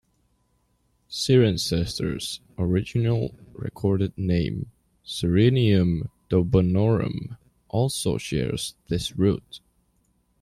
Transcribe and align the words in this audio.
Cirencester's 1.11 2.39
original 2.57 3.35
recorded 3.53 4.17
name 4.17 4.71
Corinium 5.05 6.09
Dobunnorum 6.27 7.37
also 7.69 8.17
shares 8.17 8.73
this 8.87 9.15
root. 9.15 9.59